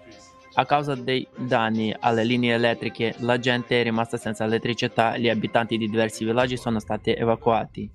A 0.55 0.65
causa 0.65 0.95
dei 0.95 1.27
danni 1.37 1.95
alle 2.01 2.25
linee 2.25 2.55
elettriche, 2.55 3.15
la 3.19 3.39
gente 3.39 3.81
è 3.81 3.83
rimasta 3.83 4.17
senza 4.17 4.45
elettricità 4.45 5.15
e 5.15 5.21
gli 5.21 5.29
abitanti 5.29 5.77
di 5.77 5.89
diversi 5.89 6.25
villaggi 6.25 6.57
sono 6.57 6.81
stati 6.81 7.13
evacuati. 7.13 7.91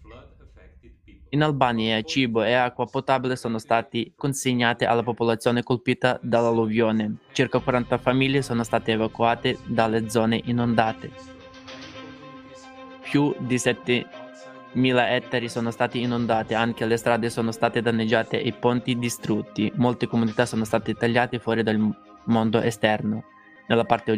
In 1.29 1.41
Albania 1.43 2.01
cibo 2.03 2.43
e 2.43 2.53
acqua 2.53 2.85
potabile 2.85 3.35
sono 3.35 3.57
stati 3.57 4.13
consegnati 4.15 4.85
alla 4.85 5.03
popolazione 5.03 5.63
colpita 5.63 6.19
dall'alluvione. 6.21 7.17
Circa 7.33 7.59
40 7.59 7.97
famiglie 7.97 8.41
sono 8.41 8.63
state 8.63 8.91
evacuate 8.91 9.57
dalle 9.65 10.09
zone 10.09 10.39
inondate. 10.45 11.11
Più 13.01 13.35
di 13.39 13.55
7.000 13.55 14.05
ettari 15.09 15.49
sono 15.49 15.71
stati 15.71 15.99
inondati, 15.99 16.53
anche 16.53 16.85
le 16.85 16.97
strade 16.97 17.29
sono 17.29 17.51
state 17.51 17.81
danneggiate 17.81 18.41
e 18.41 18.47
i 18.47 18.53
ponti 18.53 18.97
distrutti. 18.97 19.71
Molte 19.75 20.07
comunità 20.07 20.45
sono 20.45 20.63
state 20.63 20.93
tagliate 20.93 21.39
fuori 21.39 21.63
dal 21.63 21.79
mondo 22.25 22.61
esterno. 22.61 23.23
Nella 23.67 23.83
parte 23.83 24.15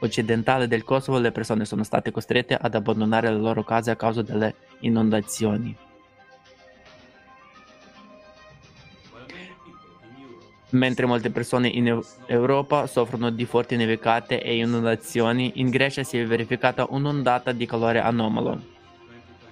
occidentale 0.00 0.68
del 0.68 0.84
Kosovo 0.84 1.18
le 1.18 1.32
persone 1.32 1.64
sono 1.64 1.82
state 1.82 2.10
costrette 2.10 2.54
ad 2.54 2.74
abbandonare 2.74 3.30
le 3.30 3.38
loro 3.38 3.64
case 3.64 3.90
a 3.90 3.96
causa 3.96 4.22
delle 4.22 4.54
inondazioni. 4.80 5.81
Mentre 10.72 11.04
molte 11.04 11.30
persone 11.30 11.68
in 11.68 12.00
Europa 12.26 12.86
soffrono 12.86 13.28
di 13.28 13.44
forti 13.44 13.76
nevicate 13.76 14.42
e 14.42 14.56
inondazioni, 14.56 15.52
in 15.56 15.68
Grecia 15.68 16.02
si 16.02 16.16
è 16.16 16.26
verificata 16.26 16.86
un'ondata 16.88 17.52
di 17.52 17.66
calore 17.66 18.00
anomalo. 18.00 18.58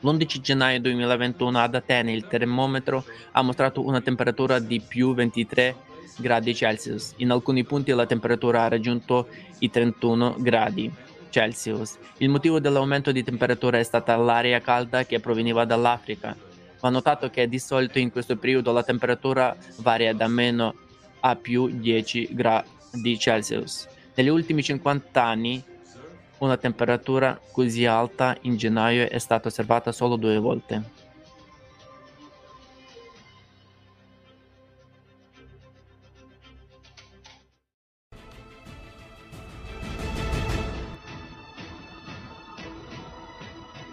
L'11 0.01 0.41
gennaio 0.41 0.81
2021 0.81 1.59
ad 1.59 1.75
Atene 1.75 2.13
il 2.13 2.27
termometro 2.27 3.05
ha 3.33 3.43
mostrato 3.43 3.85
una 3.85 4.01
temperatura 4.01 4.59
di 4.61 4.81
più 4.81 5.13
23 5.13 5.77
gradi 6.17 6.55
Celsius. 6.55 7.13
In 7.17 7.31
alcuni 7.31 7.65
punti 7.65 7.93
la 7.93 8.07
temperatura 8.07 8.63
ha 8.63 8.69
raggiunto 8.69 9.29
i 9.59 9.69
31 9.69 10.37
gradi 10.39 10.91
Celsius. 11.29 11.99
Il 12.17 12.31
motivo 12.31 12.61
dell'aumento 12.61 13.13
di 13.13 13.23
temperatura 13.23 13.79
è 13.79 13.83
stata 13.83 14.17
l'aria 14.17 14.63
calda 14.63 15.05
che 15.05 15.21
proveniva 15.21 15.67
dall'Africa. 15.67 16.35
Va 16.81 16.89
notato 16.89 17.29
che 17.29 17.47
di 17.47 17.59
solito 17.59 17.99
in 17.99 18.11
questo 18.11 18.37
periodo 18.37 18.73
la 18.73 18.83
temperatura 18.83 19.55
varia 19.83 20.15
da 20.15 20.27
meno 20.27 20.75
a 21.21 21.37
più 21.37 21.69
10 21.69 22.29
gradi 22.33 23.19
Celsius. 23.19 23.89
Negli 24.15 24.29
ultimi 24.29 24.63
50 24.63 25.23
anni 25.23 25.63
una 26.39 26.57
temperatura 26.57 27.39
così 27.53 27.85
alta 27.87 28.37
in 28.43 28.57
gennaio 28.57 29.09
è 29.09 29.19
stata 29.19 29.49
osservata 29.49 29.93
solo 29.93 30.17
due 30.17 30.39
volte. 30.39 31.09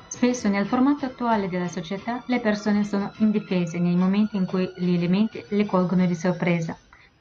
Spesso 0.08 0.50
nel 0.50 0.66
formato 0.66 1.06
attuale 1.06 1.48
della 1.48 1.68
società 1.68 2.24
le 2.26 2.40
persone 2.40 2.84
sono 2.84 3.14
indifese 3.20 3.78
nei 3.78 3.96
momenti 3.96 4.36
in 4.36 4.46
cui 4.46 4.68
gli 4.76 4.94
elementi 4.94 5.46
le 5.50 5.66
colgono 5.66 6.08
di 6.08 6.16
sorpresa. 6.16 6.76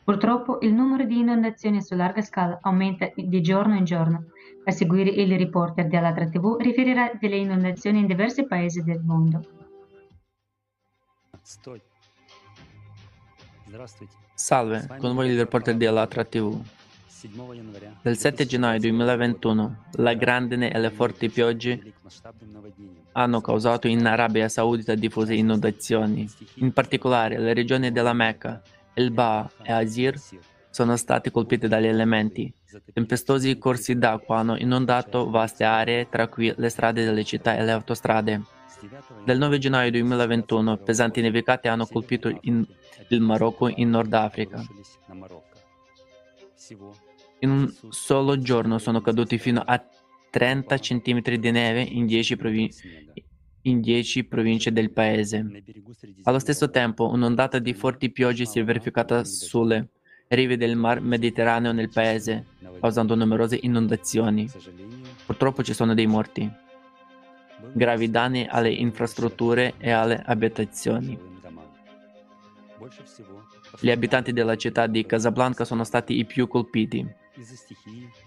Purtroppo 0.07 0.59
il 0.61 0.73
numero 0.73 1.03
di 1.03 1.19
inondazioni 1.19 1.83
su 1.83 1.97
larga 1.97 2.23
scala 2.23 2.61
aumenta 2.63 3.11
di 3.13 3.41
giorno 3.41 3.75
in 3.75 3.83
giorno. 3.83 4.27
A 4.65 4.71
seguire 4.71 5.11
il 5.11 5.37
reporter 5.37 5.89
dell'Altra 5.89 6.29
TV 6.29 6.59
riferirà 6.61 7.11
delle 7.19 7.39
inondazioni 7.39 7.99
in 7.99 8.07
diversi 8.07 8.47
paesi 8.47 8.85
del 8.85 9.01
mondo. 9.03 9.41
Salve, 14.33 14.87
con 15.01 15.13
voi 15.13 15.31
il 15.31 15.39
reporter 15.39 15.75
di 15.75 15.87
Alatra 15.87 16.25
TV. 16.25 16.57
Il 18.03 18.17
7 18.17 18.47
gennaio 18.47 18.79
2021 18.79 19.87
la 19.95 20.15
grandine 20.15 20.71
e 20.71 20.79
le 20.79 20.91
forti 20.91 21.29
piogge 21.29 21.95
hanno 23.11 23.41
causato 23.41 23.89
in 23.89 24.07
Arabia 24.07 24.49
Saudita 24.49 24.95
diffuse 24.95 25.35
inondazioni, 25.35 26.31
in 26.57 26.73
particolare 26.73 27.41
le 27.41 27.55
regioni 27.55 27.91
della 27.91 28.13
Mecca, 28.13 28.63
Elba 28.99 29.51
e 29.63 29.73
Azir 29.73 30.19
sono 30.71 30.97
stati 30.97 31.31
colpiti 31.31 31.69
dagli 31.69 31.87
elementi. 31.87 32.51
Tempestosi 32.95 33.59
corsi 33.59 33.97
d'acqua 33.99 34.39
hanno 34.39 34.57
inondato 34.57 35.29
vaste 35.29 35.65
aree, 35.65 36.09
tra 36.09 36.29
cui 36.29 36.53
le 36.57 36.69
strade 36.71 37.05
delle 37.05 37.23
città 37.23 37.57
e 37.57 37.65
le 37.65 37.73
autostrade. 37.73 38.43
Dal 39.25 39.37
9 39.37 39.59
gennaio 39.59 39.91
2021 39.91 40.79
pesanti 40.79 41.21
nevicate 41.21 41.69
hanno 41.69 41.87
colpito 41.87 42.29
il 42.41 43.21
Marocco 43.21 43.69
in 43.69 43.91
Nord 43.91 44.13
Africa. 44.15 44.65
In 47.41 47.51
un 47.51 47.75
solo 47.91 48.39
giorno 48.39 48.79
sono 48.79 49.03
caduti 49.03 49.37
fino 49.39 49.63
a 49.65 49.83
30 50.31 50.79
cm 50.79 51.21
di 51.37 51.51
neve 51.51 51.83
in 51.83 52.07
10 52.07 52.37
province 52.37 53.05
in 53.69 53.81
dieci 53.81 54.25
province 54.25 54.73
del 54.73 54.91
paese. 54.91 55.63
Allo 56.23 56.39
stesso 56.39 56.71
tempo, 56.71 57.09
un'ondata 57.09 57.59
di 57.59 57.75
forti 57.75 58.11
piogge 58.11 58.45
si 58.45 58.59
è 58.59 58.65
verificata 58.65 59.25
sulle 59.25 59.89
rive 60.29 60.57
del 60.57 60.77
mar 60.77 61.01
Mediterraneo 61.01 61.73
nel 61.73 61.91
paese, 61.91 62.47
causando 62.81 63.15
numerose 63.15 63.59
inondazioni. 63.61 64.49
Purtroppo 65.25 65.63
ci 65.63 65.75
sono 65.75 65.95
dei 65.95 66.07
morti. 66.07 66.49
Gravi 67.73 68.11
danni 68.11 68.47
alle 68.49 68.71
infrastrutture 68.71 69.75
e 69.79 69.91
alle 69.91 70.23
abitazioni. 70.25 71.19
Gli 73.81 73.91
abitanti 73.91 74.33
della 74.33 74.57
città 74.57 74.87
di 74.87 75.05
Casablanca 75.05 75.65
sono 75.65 75.85
stati 75.85 76.19
i 76.19 76.25
più 76.25 76.47
colpiti. 76.47 77.05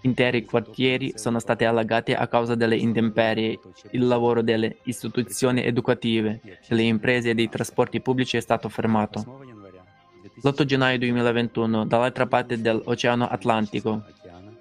Interi 0.02 0.44
quartieri 0.44 1.12
sono 1.16 1.38
stati 1.38 1.64
allagati 1.64 2.12
a 2.12 2.26
causa 2.28 2.54
delle 2.54 2.76
intemperie. 2.76 3.58
Il 3.90 4.06
lavoro 4.06 4.42
delle 4.42 4.76
istituzioni 4.84 5.64
educative, 5.64 6.40
delle 6.68 6.82
imprese 6.82 7.30
e 7.30 7.34
dei 7.34 7.48
trasporti 7.48 8.00
pubblici 8.00 8.36
è 8.36 8.40
stato 8.40 8.68
fermato. 8.68 9.42
L'8 10.42 10.64
gennaio 10.64 10.98
2021, 10.98 11.86
dall'altra 11.86 12.26
parte 12.26 12.60
dell'Oceano 12.60 13.28
Atlantico, 13.28 14.04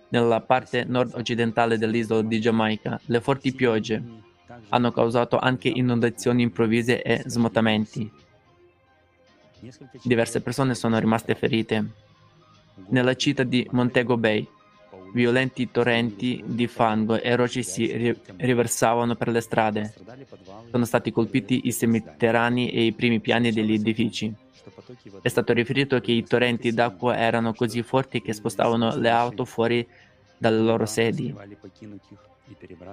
nella 0.10 0.42
parte 0.42 0.84
nord-occidentale 0.84 1.78
dell'isola 1.78 2.22
di 2.22 2.42
Giamaica, 2.42 3.00
le 3.06 3.22
forti 3.22 3.54
piogge 3.54 4.04
hanno 4.70 4.92
causato 4.92 5.38
anche 5.38 5.70
inondazioni 5.70 6.42
improvvise 6.42 7.02
e 7.02 7.24
smottamenti. 7.26 8.12
Diverse 10.04 10.42
persone 10.42 10.74
sono 10.74 10.98
rimaste 11.00 11.36
ferite. 11.36 12.08
Nella 12.88 13.16
città 13.16 13.44
di 13.44 13.68
Montego 13.72 14.18
Bay, 14.18 14.48
violenti 15.14 15.70
torrenti 15.72 16.42
di 16.46 16.68
fango 16.68 17.20
e 17.20 17.36
rocce 17.36 17.64
si 17.64 18.16
riversavano 18.38 19.16
per 19.16 19.30
le 19.30 19.42
strade. 19.42 19.94
Sono 20.72 20.86
stati 20.86 21.12
colpiti 21.12 21.62
i 21.68 21.72
seminterrani 21.72 22.70
e 22.72 22.86
i 22.86 22.94
primi 22.94 23.20
piani 23.20 23.52
degli 23.52 23.74
edifici. 23.74 24.34
È 25.22 25.28
stato 25.28 25.54
riferito 25.54 26.00
che 26.00 26.12
i 26.12 26.24
torrenti 26.24 26.72
d'acqua 26.72 27.18
erano 27.18 27.54
così 27.54 27.84
forti 27.84 28.22
che 28.22 28.34
spostavano 28.34 28.96
le 28.96 29.10
auto 29.10 29.46
fuori 29.46 29.86
dalle 30.38 30.62
loro 30.62 30.86
sedi. 30.86 31.34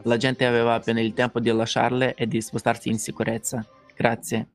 La 0.02 0.16
gente 0.16 0.44
aveva 0.44 0.74
appena 0.74 1.00
il 1.00 1.14
tempo 1.14 1.40
di 1.40 1.50
lasciarle 1.50 2.14
e 2.14 2.26
di 2.26 2.40
spostarsi 2.40 2.88
in 2.88 2.98
sicurezza. 2.98 3.66
Grazie. 3.94 4.48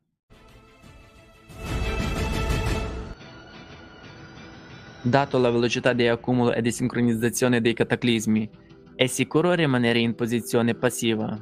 Dato 5.04 5.40
la 5.40 5.50
velocità 5.50 5.94
di 5.94 6.08
accumulo 6.08 6.54
e 6.54 6.62
di 6.62 6.72
sincronizzazione 6.72 7.60
dei 7.60 7.74
cataclismi, 7.74 8.48
è 8.94 9.08
sicuro 9.08 9.54
rimanere 9.54 9.98
in 9.98 10.14
posizione 10.14 10.76
passiva? 10.76 11.40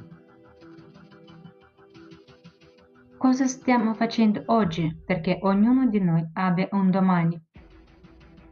Cosa 3.17 3.48
stiamo 3.48 3.93
facendo 3.95 4.43
oggi 4.45 4.95
perché 5.06 5.39
ognuno 5.41 5.89
di 5.89 6.00
noi 6.00 6.26
abbia 6.36 6.69
un 6.72 6.89
domani? 6.89 7.38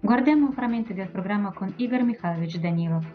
Guardiamo 0.01 0.47
un 0.47 0.51
frammento 0.51 0.91
del 0.91 1.09
programma 1.09 1.53
con 1.53 1.73
Igor 1.77 2.03
Mikhailovich 2.03 2.57
Danilov. 2.57 3.05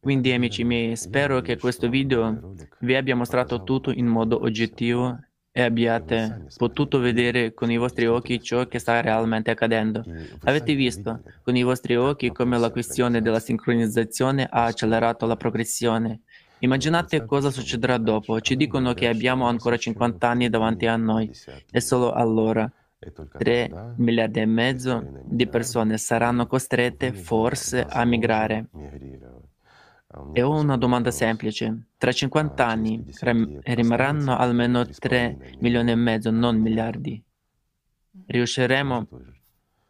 Quindi 0.00 0.32
amici 0.32 0.64
miei, 0.64 0.96
spero 0.96 1.42
che 1.42 1.58
questo 1.58 1.90
video 1.90 2.54
vi 2.80 2.94
abbia 2.94 3.14
mostrato 3.14 3.62
tutto 3.64 3.90
in 3.90 4.06
modo 4.06 4.40
oggettivo 4.42 5.18
e 5.56 5.62
abbiate 5.62 6.46
potuto 6.56 6.98
vedere 6.98 7.54
con 7.54 7.70
i 7.70 7.76
vostri 7.76 8.06
occhi 8.06 8.42
ciò 8.42 8.66
che 8.66 8.80
sta 8.80 9.00
realmente 9.00 9.52
accadendo. 9.52 10.02
Avete 10.42 10.74
visto? 10.74 11.22
con 11.44 11.54
i 11.54 11.62
vostri 11.62 11.94
occhi 11.94 12.32
come 12.32 12.58
la 12.58 12.70
questione 12.70 13.22
della 13.22 13.38
sincronizzazione 13.38 14.48
ha 14.50 14.64
accelerato 14.64 15.26
la 15.26 15.36
progressione. 15.36 16.22
Immaginate 16.58 17.24
cosa 17.24 17.50
succederà 17.50 17.98
dopo. 17.98 18.40
Ci 18.40 18.56
dicono 18.56 18.94
che 18.94 19.06
abbiamo 19.06 19.46
ancora 19.46 19.76
50 19.76 20.28
anni 20.28 20.50
davanti 20.50 20.86
a 20.86 20.96
noi. 20.96 21.30
E 21.70 21.80
solo 21.80 22.10
allora 22.10 22.68
3 23.38 23.94
miliardi 23.98 24.40
e 24.40 24.46
mezzo 24.46 25.22
di 25.24 25.46
persone 25.46 25.98
saranno 25.98 26.48
costrette 26.48 27.12
forse 27.12 27.86
a 27.88 28.04
migrare. 28.04 28.66
E 30.32 30.42
ho 30.42 30.50
una 30.58 30.76
domanda 30.76 31.10
semplice. 31.10 31.86
Tra 31.96 32.12
50 32.12 32.66
anni 32.66 33.04
rimarranno 33.62 34.36
almeno 34.36 34.86
3 34.86 35.56
milioni 35.60 35.90
e 35.90 35.96
mezzo, 35.96 36.30
non 36.30 36.60
miliardi. 36.60 37.22
Riusciremo 38.26 39.08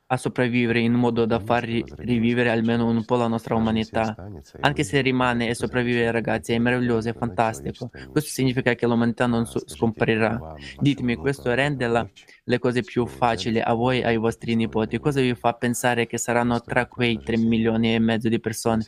a 0.07 0.17
sopravvivere 0.19 0.81
in 0.81 0.93
modo 0.93 1.25
da 1.25 1.41
far 1.41 1.65
rivivere 1.65 2.51
almeno 2.51 2.87
un 2.87 3.05
po' 3.05 3.17
la 3.17 3.27
nostra 3.27 3.55
umanità. 3.55 4.15
Anche 4.61 4.85
se 4.85 5.01
rimane 5.01 5.49
e 5.49 5.55
sopravvive 5.55 6.11
ragazzi, 6.11 6.53
è 6.53 6.59
meraviglioso, 6.59 7.09
è 7.09 7.15
fantastico. 7.15 7.91
Questo 8.11 8.31
significa 8.31 8.75
che 8.75 8.87
l'umanità 8.87 9.27
non 9.27 9.47
scomparirà. 9.47 10.55
Ditemi, 10.79 11.17
questo 11.17 11.55
rende 11.55 11.87
la, 11.87 12.07
le 12.45 12.59
cose 12.59 12.83
più 12.83 13.07
facili 13.07 13.61
a 13.61 13.73
voi 13.73 14.01
e 14.01 14.07
ai 14.07 14.19
vostri 14.19 14.55
nipoti. 14.55 14.99
Cosa 14.99 15.21
vi 15.21 15.35
fa 15.35 15.55
pensare 15.55 16.07
che 16.07 16.19
saranno 16.19 16.61
tra 16.61 16.87
quei 16.87 17.19
3 17.23 17.39
milioni 17.39 17.95
e 17.95 17.99
mezzo 17.99 18.29
di 18.29 18.39
persone? 18.39 18.87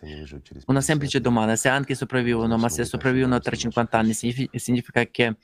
Una 0.67 0.83
semplice 0.83 1.21
domanda, 1.21 1.57
se 1.57 1.71
anche 1.71 1.95
sopravvivono, 1.95 2.59
ma 2.59 2.69
se 2.69 2.85
sopravvivono 2.85 3.39
tra 3.39 3.57
50 3.57 3.99
anni, 3.99 4.13
significa 4.13 5.05
che 5.07 5.37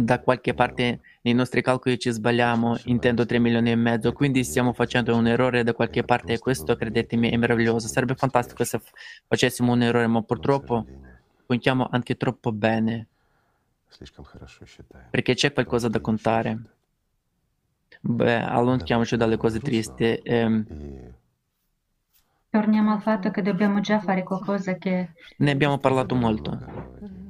da 0.00 0.20
qualche 0.20 0.54
parte 0.54 1.00
nei 1.22 1.34
nostri 1.34 1.62
calcoli 1.62 1.98
ci 1.98 2.10
sbagliamo, 2.10 2.78
intendo 2.84 3.24
3 3.24 3.38
milioni 3.38 3.70
e 3.70 3.76
mezzo, 3.76 4.12
quindi 4.12 4.42
stiamo 4.42 4.72
facendo 4.72 5.16
un 5.16 5.26
errore 5.26 5.62
da 5.62 5.72
qualche 5.72 6.02
parte 6.02 6.32
e 6.34 6.38
questo, 6.38 6.74
credetemi, 6.74 7.30
è 7.30 7.36
meraviglioso. 7.36 7.86
Sarebbe 7.86 8.14
fantastico 8.14 8.64
se 8.64 8.80
facessimo 9.26 9.72
un 9.72 9.82
errore, 9.82 10.06
ma 10.06 10.22
purtroppo 10.22 10.84
contiamo 11.46 11.88
anche 11.90 12.16
troppo 12.16 12.50
bene, 12.52 13.06
perché 15.10 15.34
c'è 15.34 15.52
qualcosa 15.52 15.88
da 15.88 16.00
contare. 16.00 16.58
Beh, 18.00 18.42
allontaniamoci 18.42 19.16
dalle 19.16 19.36
cose 19.36 19.60
tristi. 19.60 20.20
Ehm, 20.22 20.66
Torniamo 22.50 22.92
al 22.92 23.02
fatto 23.02 23.30
che 23.30 23.42
dobbiamo 23.42 23.80
già 23.80 23.98
fare 23.98 24.22
qualcosa 24.22 24.76
che... 24.76 25.10
Ne 25.38 25.50
abbiamo 25.50 25.78
parlato 25.78 26.14
molto. 26.14 27.23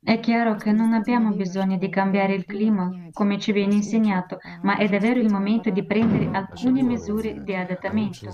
È 0.00 0.20
chiaro 0.20 0.54
che 0.54 0.70
non 0.70 0.92
abbiamo 0.92 1.32
bisogno 1.32 1.76
di 1.76 1.88
cambiare 1.88 2.32
il 2.32 2.44
clima, 2.44 2.88
come 3.12 3.36
ci 3.38 3.50
viene 3.50 3.74
insegnato, 3.74 4.38
ma 4.62 4.76
è 4.76 4.88
davvero 4.88 5.18
il 5.18 5.30
momento 5.30 5.70
di 5.70 5.84
prendere 5.84 6.30
alcune 6.32 6.82
misure 6.82 7.42
di 7.42 7.54
adattamento. 7.54 8.32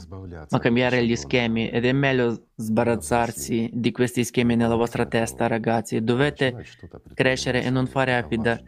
Ma 0.51 0.59
cambiare 0.59 1.05
gli 1.05 1.17
schemi, 1.17 1.71
ed 1.71 1.87
è 1.87 1.93
meglio 1.93 2.49
sbarazzarsi 2.55 3.71
di 3.73 3.93
questi 3.93 4.25
schemi 4.25 4.57
nella 4.57 4.77
vostra 4.77 5.07
testa, 5.07 5.47
ragazzi. 5.47 6.05
Dovete 6.05 6.55
crescere 7.15 7.63
e 7.65 7.71
non 7.71 7.87
fare 7.87 8.15
affida- 8.15 8.61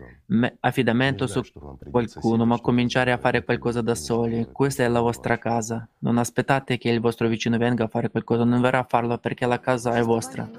affidamento 0.61 1.27
su 1.27 1.43
qualcuno, 1.91 2.47
ma 2.47 2.59
cominciare 2.61 3.13
a 3.13 3.19
fare 3.19 3.45
qualcosa 3.45 3.83
da 3.83 3.95
soli. 3.95 4.49
Questa 4.51 4.83
è 4.85 4.89
la 4.89 5.01
vostra 5.01 5.37
casa. 5.37 5.87
Non 5.99 6.17
aspettate 6.17 6.79
che 6.79 6.89
il 6.89 7.01
vostro 7.01 7.29
vicino 7.29 7.59
venga 7.59 7.85
a 7.85 7.89
fare 7.89 8.11
qualcosa, 8.11 8.45
non 8.45 8.63
verrà 8.63 8.79
a 8.79 8.87
farlo 8.89 9.19
perché 9.19 9.45
la 9.45 9.61
casa 9.61 9.95
è 9.95 10.03
vostra. 10.03 10.51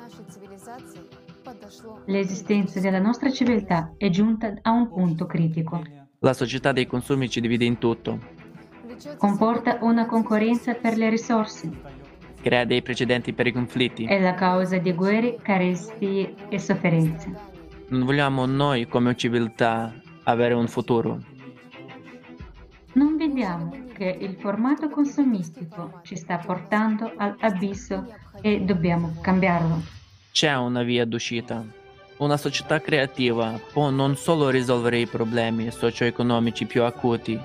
L'esistenza 2.05 2.79
della 2.79 2.99
nostra 2.99 3.29
civiltà 3.31 3.93
è 3.97 4.09
giunta 4.09 4.53
a 4.61 4.71
un 4.71 4.87
punto 4.87 5.25
critico. 5.25 5.81
La 6.19 6.33
società 6.33 6.71
dei 6.71 6.87
consumi 6.87 7.29
ci 7.29 7.41
divide 7.41 7.65
in 7.65 7.77
tutto. 7.77 8.19
Comporta 9.17 9.77
una 9.81 10.05
concorrenza 10.05 10.73
per 10.73 10.97
le 10.97 11.09
risorse. 11.09 11.69
Crea 12.41 12.65
dei 12.65 12.81
precedenti 12.81 13.33
per 13.33 13.47
i 13.47 13.51
conflitti. 13.51 14.05
È 14.05 14.19
la 14.19 14.33
causa 14.33 14.77
di 14.77 14.93
guerre, 14.93 15.37
carestie 15.41 16.33
e 16.49 16.57
sofferenze. 16.57 17.31
Non 17.89 18.05
vogliamo 18.05 18.45
noi 18.45 18.87
come 18.87 19.15
civiltà 19.15 19.93
avere 20.23 20.53
un 20.53 20.67
futuro. 20.67 21.19
Non 22.93 23.17
vediamo 23.17 23.85
che 23.93 24.17
il 24.19 24.35
formato 24.35 24.89
consumistico 24.89 25.99
ci 26.03 26.15
sta 26.15 26.37
portando 26.37 27.11
all'abisso 27.17 28.07
e 28.41 28.61
dobbiamo 28.61 29.13
cambiarlo. 29.21 29.96
C'è 30.37 30.53
una 30.55 30.83
via 30.83 31.03
d'uscita. 31.03 31.65
Una 32.17 32.37
società 32.37 32.79
creativa 32.79 33.59
può 33.73 33.89
non 33.89 34.15
solo 34.15 34.49
risolvere 34.49 34.99
i 34.99 35.07
problemi 35.07 35.71
socio-economici 35.71 36.67
più 36.67 36.83
acuti, 36.83 37.41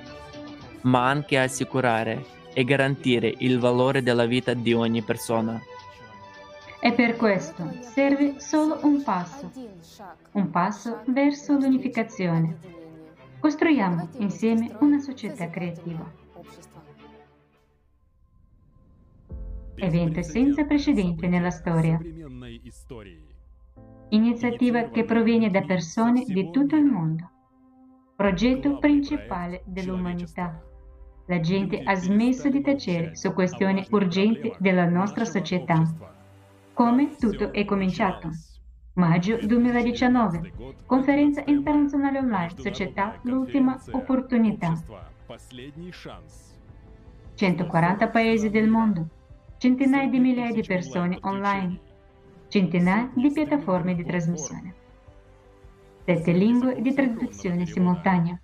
ma 0.82 1.08
anche 1.08 1.38
assicurare 1.38 2.22
e 2.52 2.64
garantire 2.64 3.32
il 3.38 3.58
valore 3.58 4.02
della 4.02 4.26
vita 4.26 4.52
di 4.52 4.74
ogni 4.74 5.00
persona. 5.00 5.58
E 6.80 6.92
per 6.92 7.16
questo 7.16 7.66
serve 7.80 8.34
solo 8.40 8.80
un 8.82 9.02
passo, 9.02 9.50
un 10.32 10.50
passo 10.50 11.00
verso 11.06 11.54
l'unificazione. 11.54 12.58
Costruiamo 13.38 14.10
insieme 14.18 14.70
una 14.80 14.98
società 14.98 15.48
creativa. 15.48 16.21
Evento 19.76 20.22
senza 20.22 20.64
precedente 20.64 21.28
nella 21.28 21.50
storia 21.50 21.98
iniziativa 24.12 24.90
che 24.90 25.04
proviene 25.04 25.50
da 25.50 25.62
persone 25.62 26.24
di 26.24 26.50
tutto 26.50 26.76
il 26.76 26.84
mondo. 26.84 27.30
Progetto 28.14 28.78
principale 28.78 29.62
dell'umanità. 29.64 30.62
La 31.26 31.40
gente 31.40 31.80
ha 31.82 31.94
smesso 31.94 32.48
di 32.50 32.60
tacere 32.60 33.16
su 33.16 33.32
questioni 33.32 33.84
urgenti 33.90 34.52
della 34.58 34.86
nostra 34.86 35.24
società. 35.24 35.82
Come 36.74 37.16
tutto 37.16 37.52
è 37.52 37.64
cominciato? 37.64 38.30
Maggio 38.94 39.38
2019. 39.38 40.52
Conferenza 40.84 41.42
internazionale 41.46 42.18
online. 42.18 42.52
Società 42.58 43.18
L'ultima 43.22 43.80
opportunità. 43.92 44.78
140 47.34 48.08
paesi 48.08 48.50
del 48.50 48.68
mondo. 48.68 49.08
Centinaia 49.62 50.08
di 50.08 50.18
migliaia 50.18 50.52
di 50.52 50.64
persone 50.64 51.18
online. 51.20 51.78
Centinaia 52.48 53.12
di 53.14 53.30
piattaforme 53.30 53.94
di 53.94 54.04
trasmissione. 54.04 54.74
Sette 56.04 56.32
lingue 56.32 56.82
di 56.82 56.92
traduzione 56.92 57.64
simultanea. 57.66 58.40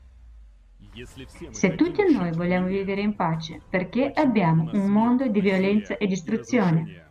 Se 1.50 1.74
tutti 1.74 2.04
noi 2.09 2.31
vogliamo 2.31 2.68
vivere 2.68 3.00
in 3.00 3.16
pace, 3.16 3.61
perché 3.68 4.12
abbiamo 4.14 4.70
un 4.72 4.87
mondo 4.92 5.26
di 5.26 5.40
violenza 5.40 5.96
e 5.96 6.07
distruzione? 6.07 7.07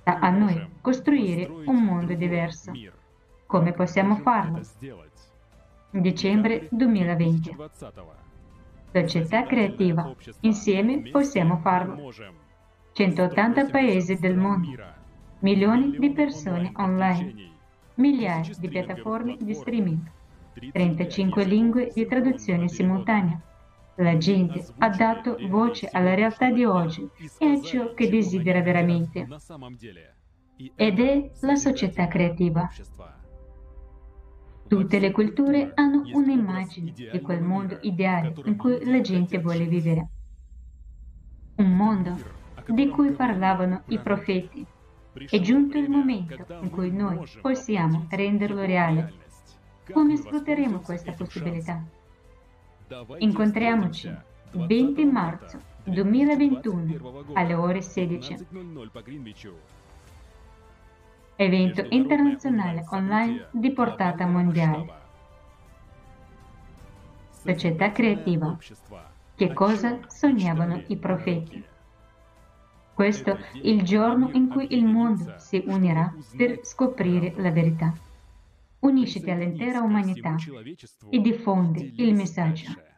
Sta 0.00 0.18
a 0.18 0.30
noi 0.30 0.68
costruire 0.80 1.48
un 1.66 1.84
mondo 1.84 2.12
diverso. 2.14 2.72
Come 3.46 3.72
possiamo 3.72 4.16
farlo? 4.16 4.60
Dicembre 5.92 6.66
2020. 6.72 7.56
Società 8.92 9.44
creativa. 9.44 10.12
Insieme 10.40 11.08
possiamo 11.12 11.58
farlo. 11.58 12.12
180 13.00 13.70
paesi 13.70 14.16
del 14.16 14.36
mondo. 14.36 14.68
Milioni 15.38 15.96
di 15.98 16.10
persone 16.10 16.70
online. 16.76 17.34
Migliaia 17.94 18.52
di 18.58 18.68
piattaforme 18.68 19.38
di 19.40 19.54
streaming. 19.54 20.02
35 20.70 21.44
lingue 21.44 21.90
di 21.94 22.04
traduzione 22.04 22.68
simultanea. 22.68 23.40
La 23.94 24.18
gente 24.18 24.66
ha 24.76 24.90
dato 24.90 25.38
voce 25.48 25.88
alla 25.90 26.14
realtà 26.14 26.50
di 26.50 26.66
oggi 26.66 27.08
e 27.38 27.46
a 27.46 27.62
ciò 27.62 27.94
che 27.94 28.10
desidera 28.10 28.60
veramente. 28.60 29.26
Ed 30.74 31.00
è 31.00 31.30
la 31.40 31.54
società 31.54 32.06
creativa. 32.06 32.68
Tutte 34.68 34.98
le 34.98 35.10
culture 35.10 35.72
hanno 35.74 36.02
un'immagine 36.12 36.92
di 36.92 37.20
quel 37.22 37.40
mondo 37.40 37.78
ideale 37.80 38.34
in 38.44 38.58
cui 38.58 38.84
la 38.84 39.00
gente 39.00 39.38
vuole 39.38 39.64
vivere. 39.64 40.08
Un 41.56 41.70
mondo 41.70 42.39
di 42.72 42.88
cui 42.88 43.10
parlavano 43.12 43.82
i 43.86 43.98
profeti. 43.98 44.64
È 45.12 45.40
giunto 45.40 45.76
il 45.76 45.90
momento 45.90 46.46
in 46.62 46.70
cui 46.70 46.90
noi 46.90 47.28
possiamo 47.40 48.06
renderlo 48.08 48.60
reale. 48.60 49.12
Come 49.92 50.16
sfrutteremo 50.16 50.80
questa 50.80 51.12
possibilità? 51.12 51.82
Incontriamoci 53.18 54.12
20 54.52 55.04
marzo 55.04 55.60
2021 55.84 57.24
alle 57.34 57.54
ore 57.54 57.82
16. 57.82 58.46
Evento 61.36 61.86
internazionale 61.88 62.84
online 62.90 63.48
di 63.50 63.72
portata 63.72 64.26
mondiale. 64.26 64.98
Società 67.30 67.90
creativa. 67.90 68.56
Che 69.34 69.52
cosa 69.54 69.98
sognavano 70.06 70.82
i 70.88 70.96
profeti? 70.96 71.64
Questo 73.00 73.30
è 73.30 73.38
il 73.62 73.82
giorno 73.82 74.28
in 74.34 74.50
cui 74.50 74.74
il 74.74 74.84
mondo 74.84 75.32
si 75.38 75.64
unirà 75.64 76.14
per 76.36 76.58
scoprire 76.64 77.32
la 77.38 77.50
verità 77.50 77.94
unisciti 78.80 79.30
all'intera 79.30 79.80
umanità 79.80 80.36
e 81.08 81.18
diffondi 81.20 81.94
il 81.96 82.14
messaggio. 82.14 82.89